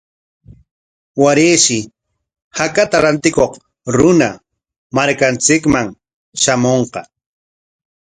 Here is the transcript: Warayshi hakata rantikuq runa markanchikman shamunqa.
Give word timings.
Warayshi 1.21 1.77
hakata 2.57 2.97
rantikuq 3.03 3.53
runa 3.97 4.29
markanchikman 4.95 5.87
shamunqa. 6.41 7.01